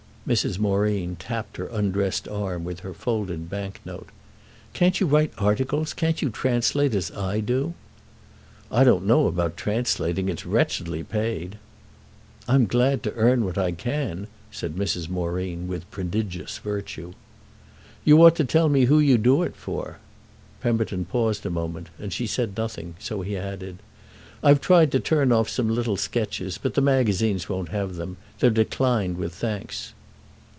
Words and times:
Mrs. 0.27 0.59
Moreen 0.59 1.15
tapped 1.17 1.57
her 1.57 1.65
undressed 1.65 2.27
arm 2.27 2.63
with 2.63 2.81
her 2.81 2.93
folded 2.93 3.49
bank 3.49 3.81
note. 3.83 4.09
"Can't 4.71 4.99
you 5.01 5.07
write 5.07 5.33
articles? 5.39 5.95
Can't 5.95 6.21
you 6.21 6.29
translate 6.29 6.93
as 6.93 7.09
I 7.11 7.39
do?" 7.39 7.73
"I 8.71 8.83
don't 8.83 9.07
know 9.07 9.25
about 9.25 9.57
translating; 9.57 10.29
it's 10.29 10.45
wretchedly 10.45 11.03
paid." 11.03 11.57
"I'm 12.47 12.67
glad 12.67 13.01
to 13.03 13.13
earn 13.15 13.43
what 13.43 13.57
I 13.57 13.71
can," 13.71 14.27
said 14.51 14.75
Mrs. 14.75 15.09
Moreen 15.09 15.67
with 15.67 15.89
prodigious 15.89 16.59
virtue. 16.59 17.13
"You 18.05 18.21
ought 18.23 18.35
to 18.35 18.45
tell 18.45 18.69
me 18.69 18.85
who 18.85 18.99
you 18.99 19.17
do 19.17 19.41
it 19.41 19.55
for." 19.55 19.97
Pemberton 20.61 21.03
paused 21.03 21.47
a 21.47 21.49
moment, 21.49 21.89
and 21.97 22.13
she 22.13 22.27
said 22.27 22.55
nothing; 22.55 22.93
so 22.99 23.21
he 23.23 23.35
added: 23.35 23.79
"I've 24.43 24.61
tried 24.61 24.91
to 24.91 24.99
turn 24.99 25.31
off 25.31 25.49
some 25.49 25.67
little 25.69 25.97
sketches, 25.97 26.59
but 26.61 26.75
the 26.75 26.79
magazines 26.81 27.49
won't 27.49 27.69
have 27.69 27.95
them—they're 27.95 28.51
declined 28.51 29.17
with 29.17 29.33
thanks." 29.33 29.93